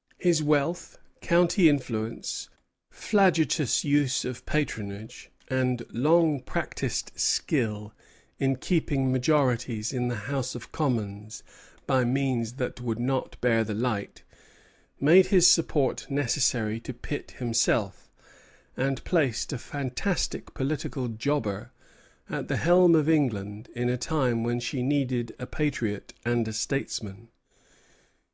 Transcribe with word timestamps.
'"Walpole, 0.42 0.74
George 0.74 0.76
II., 0.76 0.76
I. 0.76 0.76
344. 0.76 0.76
His 0.76 1.30
wealth, 1.30 1.30
county 1.30 1.68
influence, 1.70 2.48
flagitious 2.90 3.82
use 3.82 4.24
of 4.26 4.44
patronage, 4.44 5.30
and 5.48 5.82
long 5.88 6.40
practised 6.42 7.12
skill 7.18 7.94
in 8.38 8.56
keeping 8.56 9.10
majorities 9.10 9.94
in 9.94 10.08
the 10.08 10.16
House 10.28 10.54
of 10.54 10.70
Commons 10.70 11.42
by 11.86 12.04
means 12.04 12.56
that 12.56 12.82
would 12.82 12.98
not 12.98 13.40
bear 13.40 13.64
the 13.64 13.72
light, 13.72 14.22
made 15.00 15.28
his 15.28 15.46
support 15.46 16.10
necessary 16.10 16.78
to 16.80 16.92
Pitt 16.92 17.30
himself, 17.38 18.10
and 18.76 19.02
placed 19.04 19.50
a 19.50 19.56
fantastic 19.56 20.52
political 20.52 21.08
jobber 21.08 21.70
at 22.28 22.48
the 22.48 22.58
helm 22.58 22.94
of 22.94 23.08
England 23.08 23.70
in 23.74 23.88
a 23.88 23.96
time 23.96 24.42
when 24.44 24.60
she 24.60 24.82
needed 24.82 25.34
a 25.38 25.46
patriot 25.46 26.12
and 26.22 26.46
a 26.46 26.52
statesman. 26.52 27.28